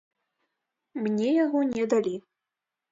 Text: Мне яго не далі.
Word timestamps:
Мне 1.03 1.29
яго 1.45 1.59
не 1.77 1.85
далі. 1.95 2.15